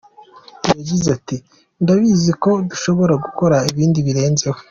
Yagize 0.75 1.07
ati 1.17 1.35
“Ndabizi 1.83 2.31
ko 2.43 2.51
dushobora 2.69 3.13
gukora 3.25 3.57
ibindi 3.71 3.99
birenzeho. 4.07 4.57